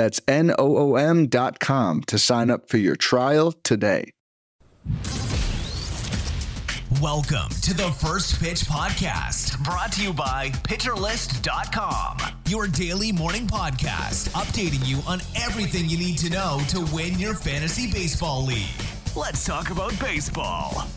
[0.00, 4.12] That's N O O M.com to sign up for your trial today.
[7.02, 12.16] Welcome to the First Pitch Podcast, brought to you by PitcherList.com,
[12.48, 17.34] your daily morning podcast, updating you on everything you need to know to win your
[17.34, 18.70] fantasy baseball league.
[19.14, 20.88] Let's talk about baseball.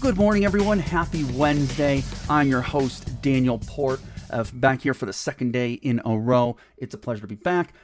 [0.00, 0.80] Good morning, everyone.
[0.80, 2.02] Happy Wednesday.
[2.28, 6.56] I'm your host, Daniel Port, uh, back here for the second day in a row.
[6.78, 7.74] It's a pleasure to be back.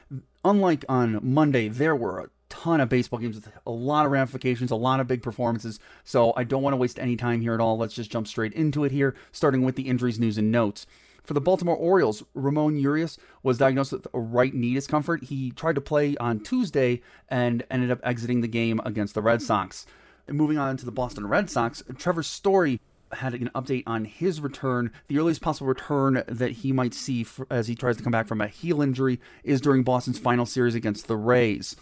[0.47, 4.71] Unlike on Monday, there were a ton of baseball games with a lot of ramifications,
[4.71, 5.77] a lot of big performances.
[6.05, 7.77] So I don't want to waste any time here at all.
[7.77, 10.87] Let's just jump straight into it here, starting with the injuries, news, and notes.
[11.25, 15.25] For the Baltimore Orioles, Ramon Urias was diagnosed with a right knee discomfort.
[15.25, 19.41] He tried to play on Tuesday and ended up exiting the game against the Red
[19.41, 19.85] Sox.
[20.29, 22.79] And moving on to the Boston Red Sox, Trevor Story
[23.13, 24.91] had an update on his return.
[25.07, 28.27] The earliest possible return that he might see for, as he tries to come back
[28.27, 31.75] from a heel injury is during Boston's final series against the Rays.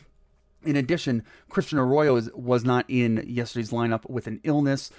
[0.64, 4.90] In addition, Christian Arroyo is, was not in yesterday's lineup with an illness.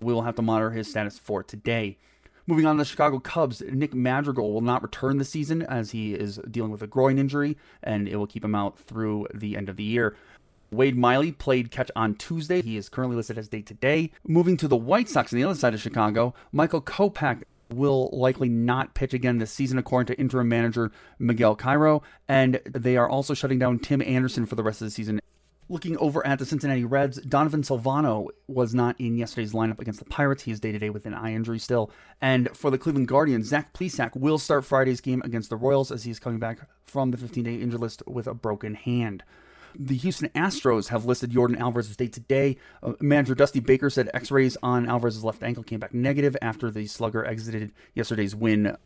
[0.00, 1.98] We will have to monitor his status for today.
[2.46, 6.14] Moving on to the Chicago Cubs, Nick Madrigal will not return this season as he
[6.14, 9.68] is dealing with a groin injury, and it will keep him out through the end
[9.68, 10.16] of the year.
[10.70, 12.62] Wade Miley played catch on Tuesday.
[12.62, 14.12] He is currently listed as day to day.
[14.26, 18.48] Moving to the White Sox on the other side of Chicago, Michael Kopech will likely
[18.48, 22.02] not pitch again this season, according to interim manager Miguel Cairo.
[22.28, 25.20] And they are also shutting down Tim Anderson for the rest of the season.
[25.68, 30.04] Looking over at the Cincinnati Reds, Donovan Solano was not in yesterday's lineup against the
[30.04, 30.42] Pirates.
[30.42, 31.92] He is day to day with an eye injury still.
[32.20, 36.02] And for the Cleveland Guardians, Zach Plesac will start Friday's game against the Royals as
[36.02, 39.22] he is coming back from the 15 day injury list with a broken hand.
[39.74, 42.56] The Houston Astros have listed Yordan Alvarez's day to day.
[42.82, 46.70] Uh, manager Dusty Baker said x rays on Alvarez's left ankle came back negative after
[46.70, 48.76] the slugger exited yesterday's win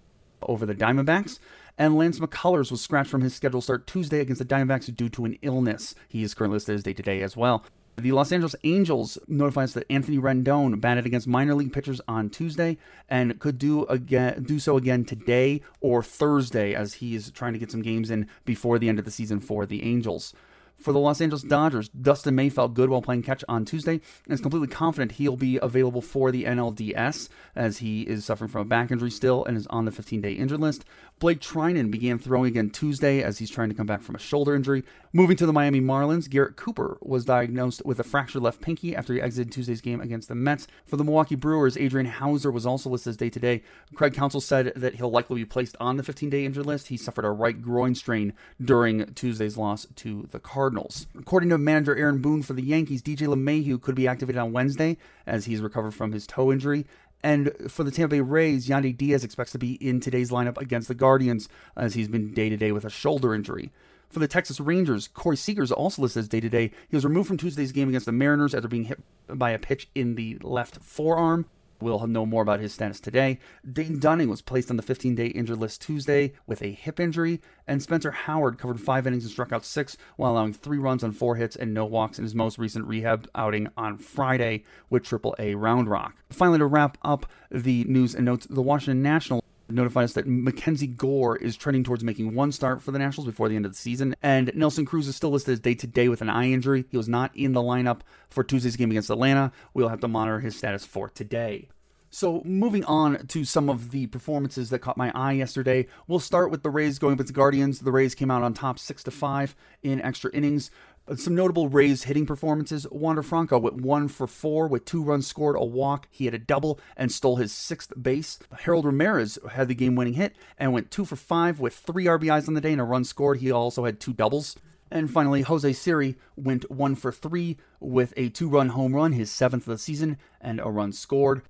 [0.42, 1.38] over the Diamondbacks.
[1.78, 5.24] And Lance McCullers was scratched from his scheduled start Tuesday against the Diamondbacks due to
[5.24, 5.94] an illness.
[6.08, 7.64] He is currently listed as day to day as well.
[7.96, 12.76] The Los Angeles Angels notifies that Anthony Rendon batted against minor league pitchers on Tuesday
[13.08, 17.58] and could do again do so again today or Thursday as he is trying to
[17.58, 20.34] get some games in before the end of the season for the Angels.
[20.76, 24.34] For the Los Angeles Dodgers, Dustin May felt good while playing catch on Tuesday and
[24.34, 28.66] is completely confident he'll be available for the NLDS as he is suffering from a
[28.66, 30.84] back injury still and is on the 15 day injured list.
[31.20, 34.54] Blake Treinen began throwing again Tuesday as he's trying to come back from a shoulder
[34.54, 34.84] injury.
[35.16, 39.14] Moving to the Miami Marlins, Garrett Cooper was diagnosed with a fractured left pinky after
[39.14, 40.66] he exited Tuesday's game against the Mets.
[40.86, 43.62] For the Milwaukee Brewers, Adrian Houser was also listed as day to day.
[43.94, 46.88] Craig Counsell said that he'll likely be placed on the 15 day injured list.
[46.88, 51.06] He suffered a right groin strain during Tuesday's loss to the Cardinals.
[51.16, 54.96] According to manager Aaron Boone for the Yankees, DJ LeMahieu could be activated on Wednesday
[55.28, 56.86] as he's recovered from his toe injury.
[57.22, 60.88] And for the Tampa Bay Rays, Yandy Diaz expects to be in today's lineup against
[60.88, 63.70] the Guardians as he's been day to day with a shoulder injury.
[64.10, 66.70] For the Texas Rangers, Corey Seager is also listed as day to day.
[66.88, 69.88] He was removed from Tuesday's game against the Mariners after being hit by a pitch
[69.94, 71.47] in the left forearm.
[71.81, 73.38] We'll know more about his status today.
[73.70, 77.41] Dane Dunning was placed on the 15 day injured list Tuesday with a hip injury,
[77.66, 81.12] and Spencer Howard covered five innings and struck out six while allowing three runs on
[81.12, 85.60] four hits and no walks in his most recent rehab outing on Friday with AAA
[85.60, 86.14] Round Rock.
[86.31, 90.86] Finally, to wrap up the news and notes, the Washington National notified us that Mackenzie
[90.86, 93.78] Gore is trending towards making one start for the Nationals before the end of the
[93.78, 94.14] season.
[94.22, 96.84] And Nelson Cruz is still listed as day to day with an eye injury.
[96.90, 99.52] He was not in the lineup for Tuesday's game against Atlanta.
[99.74, 101.68] We'll have to monitor his status for today.
[102.14, 106.52] So, moving on to some of the performances that caught my eye yesterday, we'll start
[106.52, 107.80] with the Rays going with the Guardians.
[107.80, 110.70] The Rays came out on top 6 to 5 in extra innings.
[111.06, 112.87] Uh, some notable Rays hitting performances.
[112.90, 116.08] Wander Franco went one for four with two runs scored, a walk.
[116.11, 118.38] He had a double and stole his sixth base.
[118.61, 122.49] Harold Ramirez had the game winning hit and went two for five with three RBIs
[122.49, 123.38] on the day and a run scored.
[123.38, 124.56] He also had two doubles.
[124.90, 129.31] And finally, Jose Siri went one for three with a two run home run, his
[129.31, 131.43] seventh of the season, and a run scored.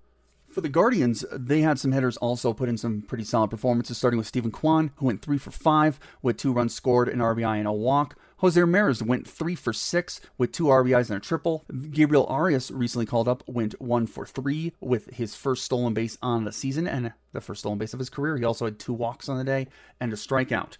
[0.48, 4.18] For the Guardians, they had some hitters also put in some pretty solid performances, starting
[4.18, 7.66] with Steven Kwan, who went three for five with two runs scored, an RBI, and
[7.66, 8.16] a walk.
[8.44, 11.64] Jose Ramirez went three for six with two RBIs and a triple.
[11.90, 16.44] Gabriel Arias recently called up, went one for three with his first stolen base on
[16.44, 18.36] the season and the first stolen base of his career.
[18.36, 19.68] He also had two walks on the day
[19.98, 20.76] and a strikeout.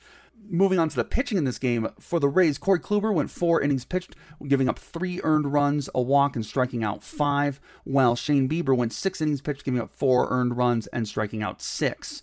[0.47, 3.63] Moving on to the pitching in this game, for the Rays, Corey Kluber went four
[3.63, 4.15] innings pitched,
[4.47, 8.93] giving up three earned runs, a walk, and striking out five, while Shane Bieber went
[8.93, 12.23] six innings pitched, giving up four earned runs and striking out six.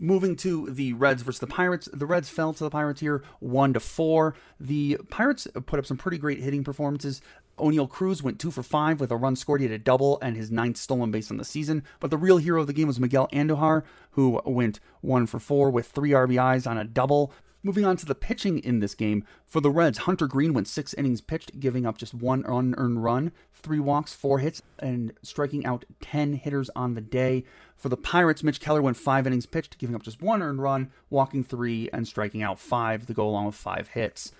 [0.00, 3.72] Moving to the Reds versus the Pirates, the Reds fell to the Pirates here one
[3.72, 4.34] to four.
[4.60, 7.20] The Pirates put up some pretty great hitting performances.
[7.58, 9.60] Oneil Cruz went two for five with a run scored.
[9.60, 11.82] He had a double and his ninth stolen base on the season.
[12.00, 15.70] But the real hero of the game was Miguel Andujar, who went one for four
[15.70, 17.32] with three RBIs on a double.
[17.64, 20.94] Moving on to the pitching in this game, for the Reds, Hunter Greene went six
[20.94, 25.84] innings pitched, giving up just one unearned run, three walks, four hits, and striking out
[26.00, 27.44] 10 hitters on the day.
[27.76, 30.92] For the Pirates, Mitch Keller went five innings pitched, giving up just one earned run,
[31.10, 34.30] walking three, and striking out five to go along with five hits.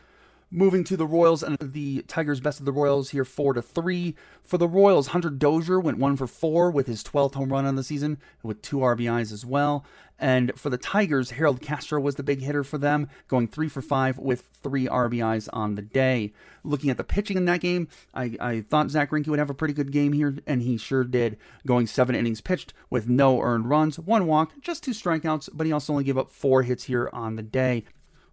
[0.50, 4.14] Moving to the Royals and the Tigers best of the Royals here four to three.
[4.42, 7.76] For the Royals, Hunter Dozier went one for four with his 12th home run on
[7.76, 9.84] the season with two RBIs as well.
[10.18, 13.82] And for the Tigers, Harold Castro was the big hitter for them, going three for
[13.82, 16.32] five with three RBIs on the day.
[16.64, 19.54] Looking at the pitching in that game, I, I thought Zack Greinke would have a
[19.54, 21.36] pretty good game here, and he sure did,
[21.66, 25.72] going seven innings pitched with no earned runs, one walk, just two strikeouts, but he
[25.72, 27.84] also only gave up four hits here on the day.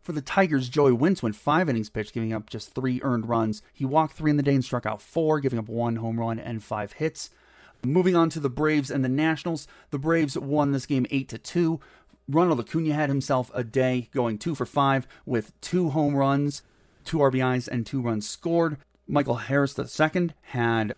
[0.05, 3.63] For the Tigers, Joey Wentz went five innings pitched, giving up just three earned runs.
[3.73, 6.37] He walked three in the day and struck out four, giving up one home run
[6.37, 7.31] and five hits.
[7.83, 11.39] Moving on to the Braves and the Nationals, the Braves won this game eight to
[11.39, 11.79] two.
[12.29, 16.61] Ronald Acuna had himself a day, going two for five with two home runs,
[17.03, 18.77] two RBIs, and two runs scored.
[19.07, 20.93] Michael Harris II had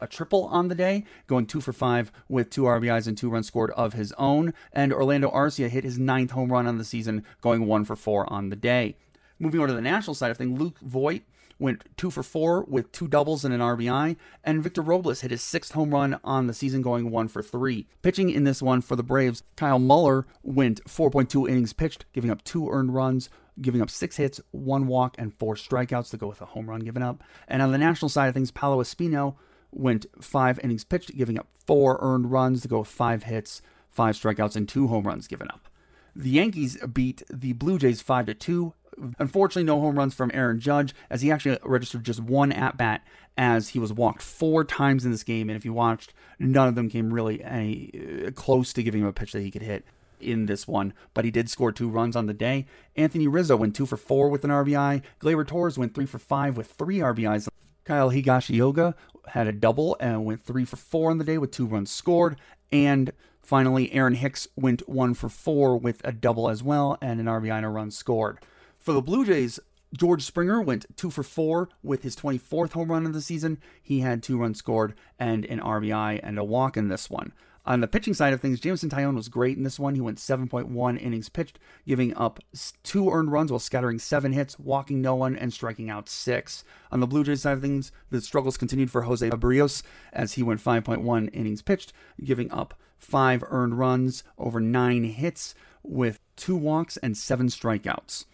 [0.00, 3.46] a triple on the day, going two for five with two RBIs and two runs
[3.46, 4.54] scored of his own.
[4.72, 8.30] And Orlando Arcia hit his ninth home run on the season, going one for four
[8.32, 8.96] on the day.
[9.38, 11.22] Moving over to the national side of things, Luke Voit
[11.58, 15.42] went two for four with two doubles and an RBI, and Victor Robles hit his
[15.42, 17.86] sixth home run on the season, going one for three.
[18.02, 22.44] Pitching in this one for the Braves, Kyle Muller went 4.2 innings pitched, giving up
[22.44, 23.28] two earned runs,
[23.60, 26.80] giving up six hits, one walk, and four strikeouts to go with a home run
[26.80, 27.22] given up.
[27.48, 29.36] And on the national side of things, Paolo Espino
[29.72, 34.14] went five innings pitched, giving up four earned runs to go with five hits, five
[34.14, 35.68] strikeouts, and two home runs given up.
[36.14, 38.74] The Yankees beat the Blue Jays 5 to 2.
[39.20, 43.06] Unfortunately, no home runs from Aaron Judge, as he actually registered just one at bat
[43.36, 45.48] as he was walked four times in this game.
[45.48, 49.06] And if you watched, none of them came really any, uh, close to giving him
[49.06, 49.84] a pitch that he could hit
[50.20, 52.66] in this one, but he did score two runs on the day.
[52.96, 55.02] Anthony Rizzo went two for four with an RBI.
[55.20, 57.48] Gleyber Torres went three for five with three RBIs.
[57.88, 58.92] Kyle Higashioka
[59.28, 62.36] had a double and went three for four on the day with two runs scored.
[62.70, 67.24] And finally, Aaron Hicks went one for four with a double as well and an
[67.24, 68.40] RBI and a run scored.
[68.76, 69.58] For the Blue Jays,
[69.96, 73.56] George Springer went two for four with his 24th home run of the season.
[73.82, 77.32] He had two runs scored and an RBI and a walk in this one.
[77.68, 79.94] On the pitching side of things, Jameson Taillon was great in this one.
[79.94, 82.40] He went 7.1 innings pitched, giving up
[82.82, 86.64] two earned runs while scattering seven hits, walking no one, and striking out six.
[86.90, 89.82] On the Blue Jays side of things, the struggles continued for Jose Berrios
[90.14, 91.92] as he went 5.1 innings pitched,
[92.24, 98.24] giving up five earned runs over nine hits with two walks and seven strikeouts.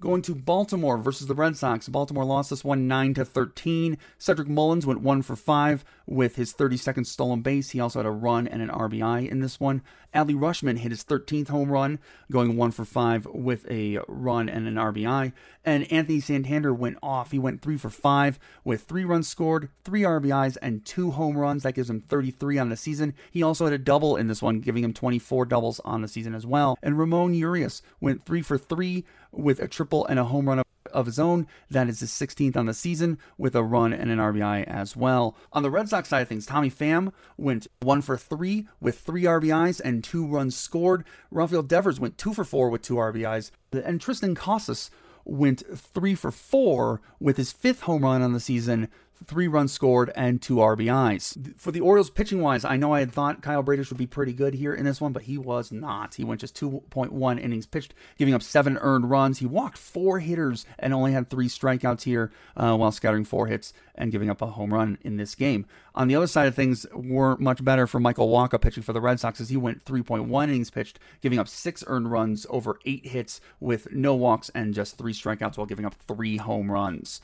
[0.00, 1.86] Going to Baltimore versus the Red Sox.
[1.86, 3.98] Baltimore lost this one 9 to 13.
[4.16, 7.70] Cedric Mullins went 1 for 5 with his 32nd stolen base.
[7.70, 9.82] He also had a run and an RBI in this one.
[10.14, 11.98] Adley Rutschman hit his 13th home run,
[12.32, 15.32] going 1 for 5 with a run and an RBI.
[15.66, 17.30] And Anthony Santander went off.
[17.30, 21.62] He went 3 for 5 with 3 runs scored, 3 RBIs, and 2 home runs.
[21.62, 23.14] That gives him 33 on the season.
[23.30, 26.34] He also had a double in this one, giving him 24 doubles on the season
[26.34, 26.78] as well.
[26.82, 31.06] And Ramon Urias went 3 for 3 with a triple and a home run of
[31.06, 31.46] his own.
[31.70, 35.36] That is his 16th on the season with a run and an RBI as well.
[35.52, 39.24] On the Red Sox side of things, Tommy Pham went one for three with three
[39.24, 41.04] RBIs and two runs scored.
[41.30, 43.50] Rafael Devers went two for four with two RBIs.
[43.72, 44.90] And Triston Casas
[45.24, 48.88] went three for four with his fifth home run on the season
[49.26, 51.58] three runs scored, and two RBIs.
[51.58, 54.32] For the Orioles pitching wise, I know I had thought Kyle Bradish would be pretty
[54.32, 56.14] good here in this one, but he was not.
[56.14, 59.38] He went just 2.1 innings pitched, giving up seven earned runs.
[59.38, 63.72] He walked four hitters and only had three strikeouts here uh, while scattering four hits
[63.94, 65.66] and giving up a home run in this game.
[65.94, 69.00] On the other side of things, weren't much better for Michael Wacha pitching for the
[69.00, 73.06] Red Sox as he went 3.1 innings pitched, giving up six earned runs over eight
[73.06, 77.20] hits with no walks and just three strikeouts while giving up three home runs.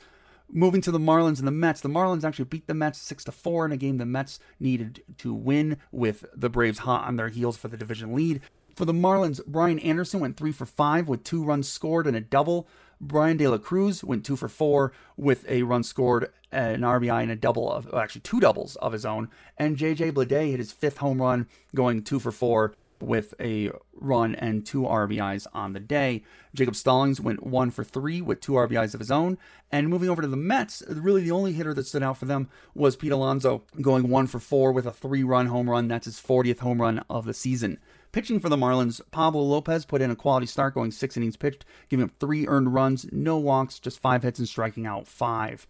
[0.51, 3.33] Moving to the Marlins and the Mets, the Marlins actually beat the Mets six to
[3.33, 7.27] four in a game the Mets needed to win, with the Braves hot on their
[7.27, 8.41] heels for the division lead.
[8.73, 12.21] For the Marlins, Brian Anderson went three for five with two runs scored and a
[12.21, 12.67] double.
[13.01, 17.31] Bryan De La Cruz went two for four with a run scored, an RBI, and
[17.31, 19.29] a double of actually two doubles of his own.
[19.57, 24.35] And JJ Bleday hit his fifth home run, going two for four with a run
[24.35, 26.23] and two RBIs on the day.
[26.53, 29.37] Jacob Stallings went one for three with two RBIs of his own.
[29.71, 32.49] And moving over to the Mets, really the only hitter that stood out for them
[32.73, 35.87] was Pete Alonso, going one for four with a three run home run.
[35.87, 37.79] That's his 40th home run of the season.
[38.17, 41.65] Pitching for the Marlins, Pablo Lopez put in a quality start, going six innings pitched,
[41.87, 45.67] giving up three earned runs, no walks, just five hits, and striking out five.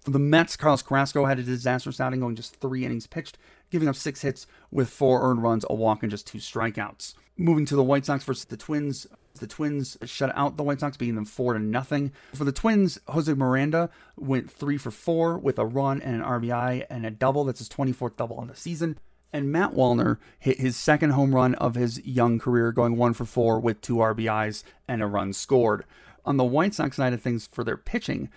[0.00, 3.38] For the Mets, Carlos Carrasco had a disastrous outing, going just three innings pitched,
[3.70, 7.14] giving up six hits with four earned runs, a walk, and just two strikeouts.
[7.36, 9.06] Moving to the White Sox versus the Twins,
[9.38, 12.10] the Twins shut out the White Sox, beating them four to nothing.
[12.34, 16.86] For the Twins, Jose Miranda went three for four with a run and an RBI
[16.90, 17.44] and a double.
[17.44, 18.98] That's his 24th double on the season.
[19.34, 23.24] And Matt Wallner hit his second home run of his young career, going one for
[23.24, 25.84] four with two RBIs and a run scored.
[26.24, 28.30] On the White Sox side of things, for their pitching,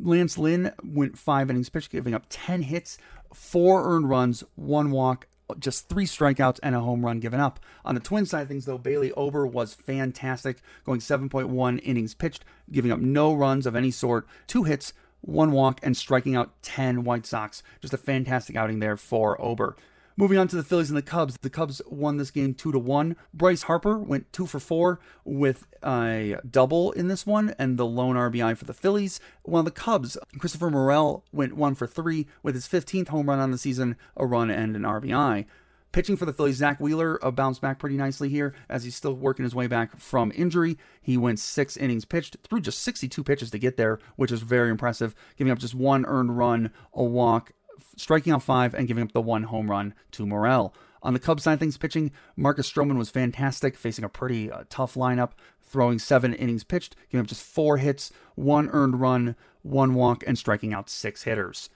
[0.00, 2.96] Lance Lynn went five innings pitched, giving up 10 hits,
[3.34, 5.26] four earned runs, one walk,
[5.58, 7.60] just three strikeouts and a home run given up.
[7.84, 12.46] On the twin side of things, though, Bailey Ober was fantastic, going 7.1 innings pitched,
[12.72, 17.04] giving up no runs of any sort, two hits, one walk, and striking out 10
[17.04, 17.62] White Sox.
[17.82, 19.76] Just a fantastic outing there for Ober.
[20.18, 21.36] Moving on to the Phillies and the Cubs.
[21.42, 23.14] The Cubs won this game two to one.
[23.32, 28.16] Bryce Harper went two for four with a double in this one and the lone
[28.16, 29.20] RBI for the Phillies.
[29.44, 33.52] While the Cubs, Christopher Morel went one for three with his 15th home run on
[33.52, 35.46] the season, a run and an RBI.
[35.92, 39.14] Pitching for the Phillies, Zack Wheeler uh, bounced back pretty nicely here as he's still
[39.14, 40.78] working his way back from injury.
[41.00, 44.68] He went six innings pitched through just 62 pitches to get there, which is very
[44.68, 47.52] impressive, giving up just one earned run, a walk,
[47.96, 50.74] striking out five and giving up the one home run to Morel.
[51.02, 54.94] On the Cubs side things, pitching, Marcus Stroman was fantastic, facing a pretty uh, tough
[54.94, 55.30] lineup,
[55.62, 60.36] throwing seven innings pitched, giving up just four hits, one earned run, one walk, and
[60.36, 61.70] striking out six hitters.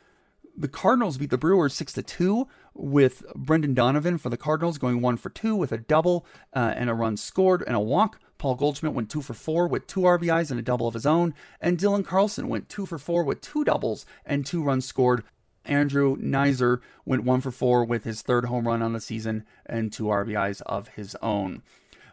[0.56, 5.00] The Cardinals beat the Brewers six to two, with Brendan Donovan for the Cardinals going
[5.00, 8.18] one for two with a double uh, and a run scored and a walk.
[8.38, 11.34] Paul Goldschmidt went two for four with two RBIs and a double of his own,
[11.60, 15.22] and Dylan Carlson went two for four with two doubles and two runs scored
[15.64, 19.92] Andrew Knizner went one for four with his third home run on the season and
[19.92, 21.62] two RBIs of his own.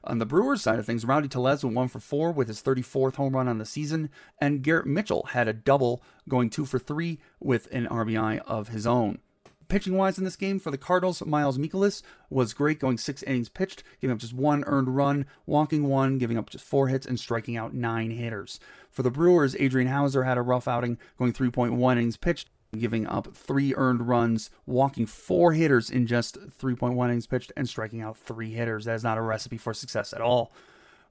[0.03, 3.15] On the Brewers side of things, Rowdy Tellez went one for four with his 34th
[3.15, 7.20] home run on the season, and Garrett Mitchell had a double, going two for three
[7.39, 9.20] with an RBI of his own.
[9.68, 13.50] Pitching wise in this game for the Cardinals, Miles Mikolas was great, going six innings
[13.50, 17.20] pitched, giving up just one earned run, walking one, giving up just four hits, and
[17.20, 18.60] striking out nine hitters.
[18.89, 23.35] For the Brewers, Adrian Houser had a rough outing, going 3.1 innings pitched, giving up
[23.35, 28.51] three earned runs, walking four hitters in just 3.1 innings pitched, and striking out three
[28.51, 28.85] hitters.
[28.85, 30.51] That is not a recipe for success at all.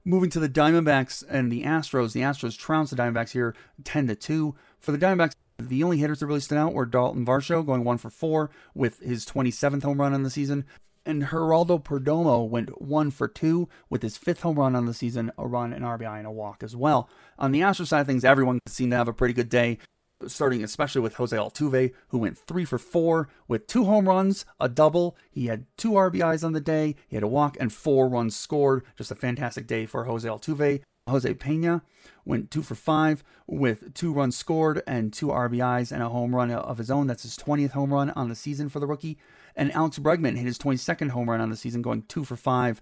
[0.05, 4.15] Moving to the Diamondbacks and the Astros, the Astros trounced the Diamondbacks here 10 to
[4.15, 4.55] 2.
[4.79, 7.97] For the Diamondbacks, the only hitters that really stood out were Dalton Varsho going one
[7.97, 10.65] for four with his 27th home run on the season.
[11.05, 15.31] And Geraldo Perdomo went one for two with his fifth home run on the season,
[15.37, 17.09] a run, an RBI, and a walk as well.
[17.37, 19.79] On the Astros side of things, everyone seemed to have a pretty good day
[20.27, 24.69] starting especially with Jose Altuve, who went three for four with two home runs, a
[24.69, 25.15] double.
[25.31, 26.95] He had two RBIs on the day.
[27.07, 28.83] He had a walk and four runs scored.
[28.97, 30.81] Just a fantastic day for Jose Altuve.
[31.07, 31.81] Jose Pena
[32.23, 36.51] went two for five with two runs scored and two RBIs and a home run
[36.51, 37.07] of his own.
[37.07, 39.17] That's his 20th home run on the season for the rookie.
[39.55, 42.81] And Alex Bregman hit his 22nd home run on the season, going two for five.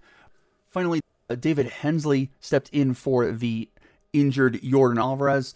[0.68, 1.00] Finally,
[1.40, 3.70] David Hensley stepped in for the
[4.12, 5.54] injured Yordan Alvarez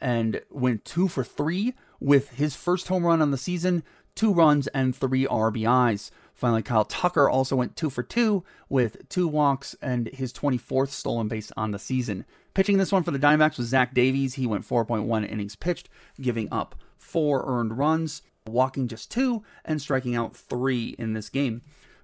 [0.00, 3.82] and went two for three with his first home run on the season,
[4.14, 6.10] two runs, and three RBIs.
[6.34, 11.28] Finally, Kyle Tucker also went two for two with two walks and his 24th stolen
[11.28, 12.26] base on the season.
[12.52, 14.34] Pitching this one for the Diamondbacks was Zach Davies.
[14.34, 15.88] He went 4.1 innings pitched,
[16.20, 21.62] giving up four earned runs, walking just two, and striking out three in this game.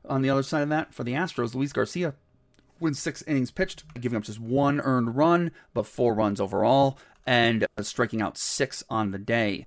[0.08, 2.14] On the other side of that, for the Astros, Luis Garcia
[2.80, 7.66] went six innings pitched, giving up just one earned run, but four runs overall and
[7.76, 9.66] uh, striking out six on the day.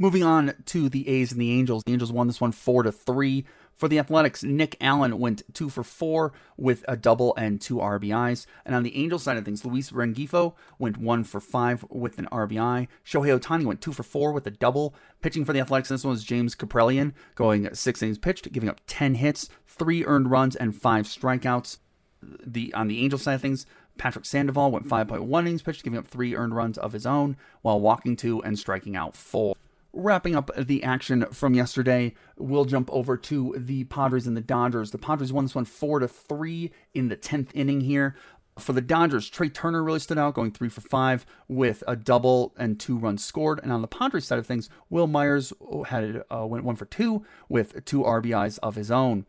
[0.00, 1.82] Moving on to the A's and the Angels.
[1.84, 3.44] The Angels won this one four to three.
[3.74, 8.44] For the Athletics, Nick Allen went two for four with a double and two RBIs.
[8.64, 12.26] And on the Angels side of things, Luis Rengifo went one for five with an
[12.32, 12.88] RBI.
[13.04, 14.96] Shohei Ohtani went two for four with a double.
[15.20, 18.80] Pitching for the Athletics, this one was James Kaprielian, going six innings pitched, giving up
[18.88, 21.78] 10 hits, three earned runs, and five strikeouts.
[22.20, 23.64] The On the Angels side of things,
[23.98, 27.80] Patrick Sandoval went 5.1 innings pitched, giving up three earned runs of his own while
[27.80, 29.54] walking two and striking out four.
[29.92, 34.90] Wrapping up the action from yesterday, we'll jump over to the Padres and the Dodgers.
[34.90, 38.14] The Padres won this one four to three in the tenth inning here.
[38.58, 42.54] For the Dodgers, Trea Turner really stood out, going three for five with a double
[42.58, 43.60] and two runs scored.
[43.62, 45.52] And on the Padres side of things, Wil Myers
[45.86, 49.26] had uh, went one for two with two RBIs of his own.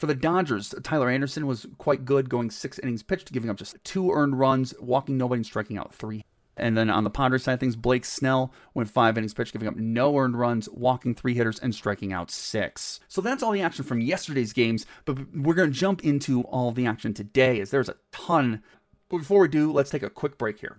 [0.00, 3.76] For the Dodgers, Tyler Anderson was quite good, going six innings pitched, giving up just
[3.84, 6.24] two earned runs, walking nobody, and striking out three.
[6.56, 9.68] And then on the Padres side of things, Blake Snell went five innings pitched, giving
[9.68, 13.00] up no earned runs, walking three hitters, and striking out six.
[13.08, 16.72] So that's all the action from yesterday's games, but we're going to jump into all
[16.72, 18.62] the action today, as there's a ton.
[19.10, 20.78] But before we do, let's take a quick break here.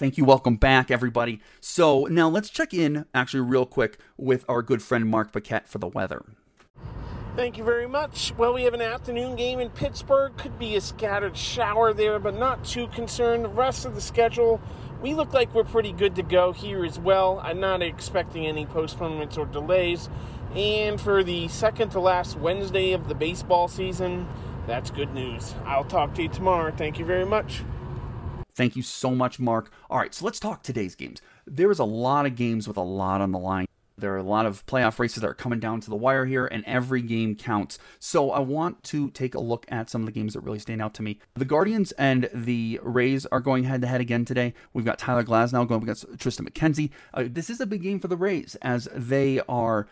[0.00, 0.24] Thank you.
[0.24, 1.40] Welcome back, everybody.
[1.60, 5.76] So now let's check in, actually, real quick, with our good friend Mark Paquette for
[5.76, 6.24] the weather.
[7.36, 8.32] Thank you very much.
[8.38, 10.34] Well, we have an afternoon game in Pittsburgh.
[10.38, 13.44] Could be a scattered shower there, but not too concerned.
[13.44, 14.58] The rest of the schedule,
[15.02, 17.38] we look like we're pretty good to go here as well.
[17.44, 20.08] I'm not expecting any postponements or delays.
[20.54, 24.26] And for the second to last Wednesday of the baseball season,
[24.66, 25.54] that's good news.
[25.66, 26.72] I'll talk to you tomorrow.
[26.74, 27.64] Thank you very much.
[28.60, 29.72] Thank you so much, Mark.
[29.88, 31.22] All right, so let's talk today's games.
[31.46, 33.64] There is a lot of games with a lot on the line.
[33.96, 36.44] There are a lot of playoff races that are coming down to the wire here,
[36.44, 37.78] and every game counts.
[38.00, 40.82] So I want to take a look at some of the games that really stand
[40.82, 41.20] out to me.
[41.36, 44.52] The Guardians and the Rays are going head to head again today.
[44.74, 46.90] We've got Tyler Glasnow going against Triston McKenzie.
[47.14, 49.86] Uh, this is a big game for the Rays as they are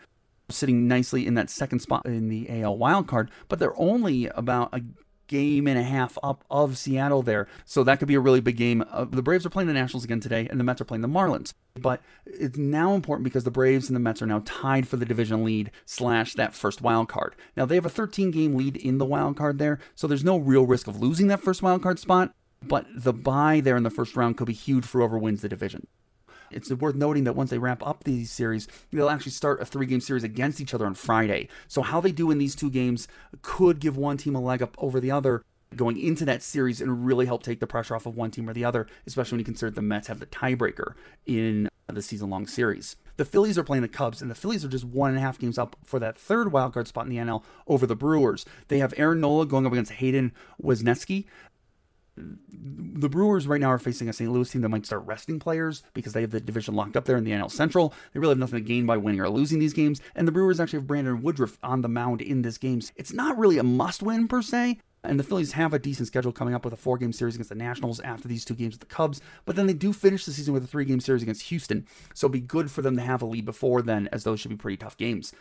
[0.51, 4.81] sitting nicely in that second spot in the AL wildcard, but they're only about a
[5.29, 7.47] game and a half up of Seattle there.
[7.63, 8.83] So that could be a really big game.
[8.91, 11.07] Uh, the Braves are playing the Nationals again today, and the Mets are playing the
[11.07, 11.53] Marlins.
[11.75, 15.05] But it's now important because the Braves and the Mets are now tied for the
[15.05, 17.35] division lead slash that first wild card.
[17.55, 20.37] Now they have a 13 game lead in the wild card there, so there's no
[20.37, 22.33] real risk of losing that first wild card spot.
[22.61, 25.47] But the bye there in the first round could be huge for whoever wins the
[25.47, 25.87] division.
[26.51, 29.85] It's worth noting that once they wrap up these series, they'll actually start a three
[29.85, 31.49] game series against each other on Friday.
[31.67, 33.07] So, how they do in these two games
[33.41, 35.43] could give one team a leg up over the other
[35.75, 38.53] going into that series and really help take the pressure off of one team or
[38.53, 40.93] the other, especially when you consider the Mets have the tiebreaker
[41.25, 42.95] in the season long series.
[43.17, 45.37] The Phillies are playing the Cubs, and the Phillies are just one and a half
[45.37, 48.45] games up for that third wildcard spot in the NL over the Brewers.
[48.69, 50.31] They have Aaron Nola going up against Hayden
[50.61, 51.25] Wesneski
[52.51, 54.31] the Brewers right now are facing a St.
[54.31, 57.17] Louis team that might start resting players because they have the division locked up there
[57.17, 57.93] in the NL Central.
[58.13, 60.01] They really have nothing to gain by winning or losing these games.
[60.15, 62.81] And the Brewers actually have Brandon Woodruff on the mound in this game.
[62.95, 64.79] It's not really a must win per se.
[65.03, 67.49] And the Phillies have a decent schedule coming up with a four game series against
[67.49, 69.21] the Nationals after these two games with the Cubs.
[69.45, 71.87] But then they do finish the season with a three game series against Houston.
[72.13, 74.57] So be good for them to have a lead before then, as those should be
[74.57, 75.31] pretty tough games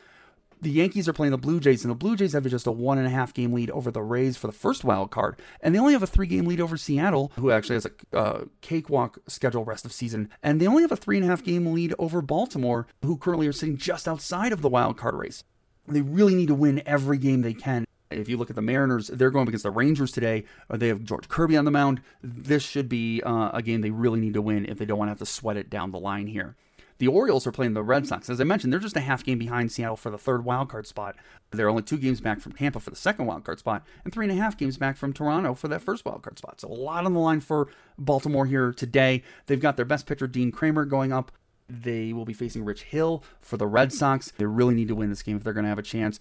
[0.61, 2.99] the Yankees are playing the Blue Jays, and the Blue Jays have just a one
[2.99, 5.79] and a half game lead over the Rays for the first wild card, and they
[5.79, 9.65] only have a three game lead over Seattle, who actually has a uh, cakewalk schedule
[9.65, 12.23] rest of season, and they only have a three and a half game lead over
[12.23, 15.45] Baltimore, who currently are sitting just outside of the wild card race.
[15.87, 17.85] They really need to win every game they can.
[18.11, 20.45] If you look at the Mariners, they're going against the Rangers today.
[20.71, 22.01] They have George Kirby on the mound.
[22.23, 25.09] This should be uh, a game they really need to win if they don't want
[25.09, 26.57] to have to sweat it down the line here.
[26.99, 28.29] The Orioles are playing the Red Sox.
[28.29, 31.15] As I mentioned, they're just a half game behind Seattle for the third wildcard spot.
[31.53, 34.37] They're only two games back from Tampa for the second wildcard spot, and three and
[34.37, 36.61] a half games back from Toronto for that first wildcard spot.
[36.61, 39.23] So a lot on the line for Baltimore here today.
[39.47, 41.31] They've got their best pitcher, Dean Kremer going up.
[41.69, 44.33] They will be facing Rich Hill for the Red Sox.
[44.37, 46.19] They really need to win this game if they're going to have a chance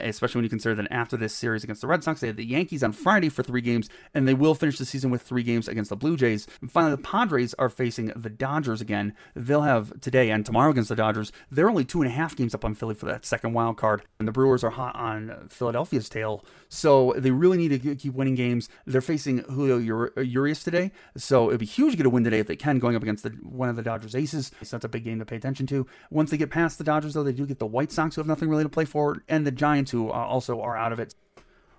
[0.00, 2.44] especially when you consider that after this series against the Red Sox, they have the
[2.44, 5.68] Yankees on Friday for three games, and they will finish the season with three games
[5.68, 6.46] against the Blue Jays.
[6.60, 9.14] And finally, the Padres are facing the Dodgers again.
[9.34, 11.32] They'll have today and tomorrow against the Dodgers.
[11.50, 14.02] They're only two and a half games up on Philly for that second wild card,
[14.18, 16.44] and the Brewers are hot on Philadelphia's tail.
[16.68, 18.68] So they really need to keep winning games.
[18.86, 19.78] They're facing Julio
[20.16, 22.96] Urias today, so it'd be huge to get a win today if they can, going
[22.96, 24.50] up against the, one of the Dodgers' aces.
[24.62, 25.86] So that's a big game to pay attention to.
[26.10, 28.26] Once they get past the Dodgers, though, they do get the White Sox, who have
[28.26, 31.14] nothing really to play for, and the Giants, who uh, also are out of it.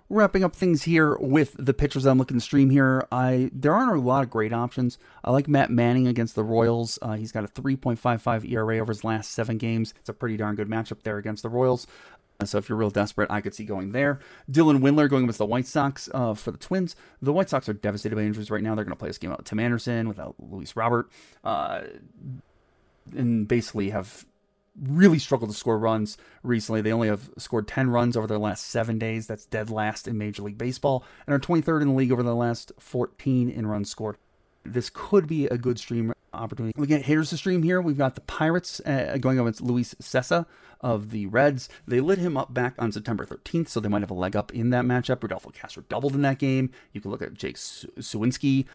[0.08, 3.06] Wrapping up things here with the pitchers I'm looking to stream here.
[3.12, 4.98] I there aren't a lot of great options.
[5.22, 6.98] I like Matt Manning against the Royals.
[7.00, 9.94] Uh, he's got a 3.55 ERA over his last seven games.
[10.00, 11.86] It's a pretty darn good matchup there against the Royals.
[12.44, 14.20] So if you're real desperate, I could see going there.
[14.50, 16.96] Dylan Windler going with the White Sox uh, for the Twins.
[17.20, 18.74] The White Sox are devastated by injuries right now.
[18.74, 21.10] They're going to play this game without Tim Anderson, without Luis Robert,
[21.44, 21.82] uh,
[23.14, 24.24] and basically have
[24.82, 26.80] really struggled to score runs recently.
[26.80, 29.26] They only have scored 10 runs over their last seven days.
[29.26, 32.34] That's dead last in Major League Baseball, and are 23rd in the league over the
[32.34, 34.16] last 14 in runs scored.
[34.64, 36.78] This could be a good stream opportunity.
[36.78, 39.94] Looking at hitters to stream here, we've got the Pirates uh, going up against Luis
[39.94, 40.46] Cessa
[40.80, 41.68] of the Reds.
[41.86, 44.52] They lit him up back on September 13th, so they might have a leg up
[44.54, 45.22] in that matchup.
[45.22, 46.70] Rodolfo Castro doubled in that game.
[46.92, 48.66] You can look at Jack Suwinski.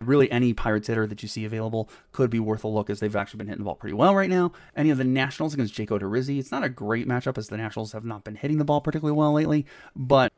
[0.00, 3.16] Really, any Pirates hitter that you see available could be worth a look as they've
[3.16, 4.52] actually been hitting the ball pretty well right now.
[4.76, 7.92] Any of the Nationals against Jake Odorizzi, it's not a great matchup as the Nationals
[7.92, 10.32] have not been hitting the ball particularly well lately, but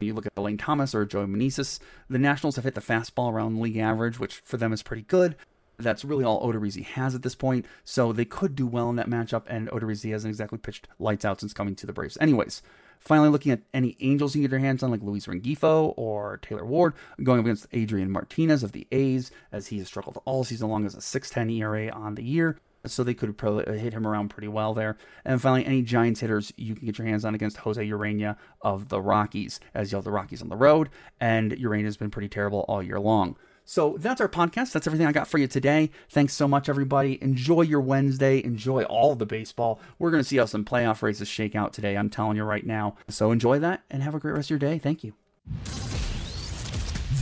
[0.00, 1.78] you look at Lane Thomas or Joey Meneses,
[2.10, 5.36] the Nationals have hit the fastball around league average, which for them is pretty good.
[5.78, 9.10] That's really all Odorizzi has at this point, so they could do well in that
[9.10, 12.18] matchup, and Odorizzi hasn't exactly pitched lights out since coming to the Braves.
[12.20, 12.62] Anyways,
[13.06, 16.38] finally looking at any Angels you can get your hands on, like Luis Rengifo or
[16.38, 16.92] Taylor Ward,
[17.22, 20.84] going up against Adrian Martinez of the A's, as he has struggled all season long
[20.84, 24.48] as a 6.10 ERA on the year so they could probably hit him around pretty
[24.48, 24.96] well there.
[25.24, 28.88] And finally, any Giants hitters you can get your hands on against Jose Urena of
[28.88, 30.88] the Rockies, as you have the Rockies on the road,
[31.20, 33.36] and Urena's been pretty terrible all year long.
[33.66, 34.72] So that's our podcast.
[34.72, 35.90] That's everything I got for you today.
[36.08, 37.22] Thanks so much, everybody.
[37.22, 38.42] Enjoy your Wednesday.
[38.42, 39.80] Enjoy all the baseball.
[39.98, 41.96] We're going to see how some playoff races shake out today.
[41.96, 42.96] I'm telling you right now.
[43.08, 44.78] So enjoy that and have a great rest of your day.
[44.78, 45.12] Thank you.